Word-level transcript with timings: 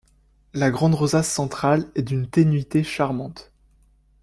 La 0.55 0.71
grande 0.71 0.95
rosace 0.95 1.29
centrale 1.29 1.85
est 1.93 2.01
d'une 2.01 2.25
ténuité 2.27 2.83
charmante. 2.83 3.51